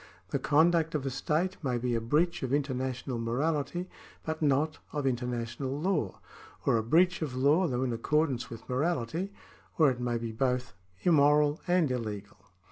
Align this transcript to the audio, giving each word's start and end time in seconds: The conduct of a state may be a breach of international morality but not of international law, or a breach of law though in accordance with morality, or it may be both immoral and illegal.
The 0.29 0.39
conduct 0.39 0.95
of 0.95 1.05
a 1.05 1.11
state 1.11 1.57
may 1.63 1.77
be 1.77 1.93
a 1.93 2.01
breach 2.01 2.41
of 2.41 2.51
international 2.51 3.19
morality 3.19 3.87
but 4.25 4.41
not 4.41 4.79
of 4.91 5.05
international 5.05 5.79
law, 5.79 6.19
or 6.65 6.77
a 6.77 6.81
breach 6.83 7.21
of 7.21 7.35
law 7.35 7.67
though 7.67 7.83
in 7.83 7.93
accordance 7.93 8.49
with 8.49 8.67
morality, 8.67 9.31
or 9.77 9.91
it 9.91 9.99
may 9.99 10.17
be 10.17 10.31
both 10.31 10.73
immoral 11.03 11.61
and 11.67 11.91
illegal. 11.91 12.37